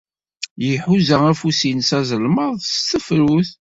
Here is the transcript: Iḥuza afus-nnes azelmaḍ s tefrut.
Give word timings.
Iḥuza 0.69 1.17
afus-nnes 1.31 1.89
azelmaḍ 1.99 2.55
s 2.63 2.77
tefrut. 2.89 3.49